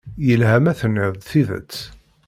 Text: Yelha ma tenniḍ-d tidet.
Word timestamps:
Yelha 0.25 0.57
ma 0.63 0.73
tenniḍ-d 0.79 1.21
tidet. 1.29 1.75